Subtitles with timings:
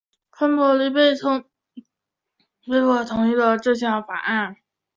[0.31, 4.57] 亨利被迫同意了这项法案。